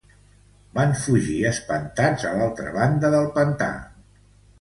[0.77, 3.69] Van fugir espantats a l'altra banda del pantà.